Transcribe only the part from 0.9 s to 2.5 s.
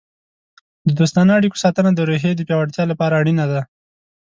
دوستانه اړیکو ساتنه د روحیې د